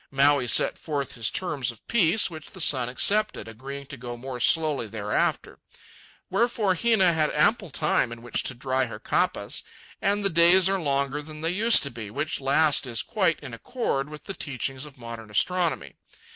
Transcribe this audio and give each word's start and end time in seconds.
Maui 0.09 0.47
set 0.47 0.79
forth 0.79 1.13
his 1.13 1.29
terms 1.29 1.69
of 1.69 1.87
peace, 1.87 2.27
which 2.27 2.49
the 2.53 2.59
sun 2.59 2.89
accepted, 2.89 3.47
agreeing 3.47 3.85
to 3.85 3.95
go 3.95 4.17
more 4.17 4.39
slowly 4.39 4.87
thereafter. 4.87 5.59
Wherefore 6.27 6.73
Hina 6.73 7.13
had 7.13 7.31
ample 7.35 7.69
time 7.69 8.11
in 8.11 8.23
which 8.23 8.41
to 8.45 8.55
dry 8.55 8.85
her 8.85 8.97
kapas, 8.97 9.61
and 10.01 10.25
the 10.25 10.31
days 10.31 10.67
are 10.67 10.81
longer 10.81 11.21
than 11.21 11.41
they 11.41 11.51
used 11.51 11.83
to 11.83 11.91
be, 11.91 12.09
which 12.09 12.41
last 12.41 12.87
is 12.87 13.03
quite 13.03 13.39
in 13.41 13.53
accord 13.53 14.09
with 14.09 14.23
the 14.23 14.33
teachings 14.33 14.87
of 14.87 14.97
modern 14.97 15.29
astronomy. 15.29 15.93